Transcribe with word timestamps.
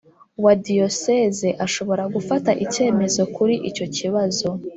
wa 0.43 0.53
Diyosezi 0.67 1.49
ashobora 1.65 2.03
gufata 2.15 2.51
icyemezo 2.65 3.21
kuri 3.35 3.55
icyo 3.69 3.85
kibazo 3.95 4.49